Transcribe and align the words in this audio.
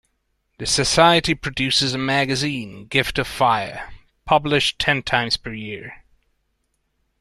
The 0.57 0.65
society 0.65 1.35
produces 1.35 1.93
a 1.93 1.97
magazine, 1.99 2.87
"Gift 2.87 3.19
of 3.19 3.27
Fire", 3.27 3.93
published 4.25 4.79
ten 4.79 5.03
times 5.03 5.37
per 5.37 5.53
year. 5.53 6.03